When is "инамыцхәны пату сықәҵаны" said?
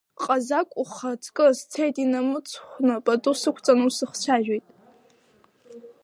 2.03-3.83